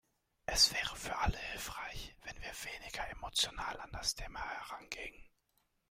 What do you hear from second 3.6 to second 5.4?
an das Thema herangingen.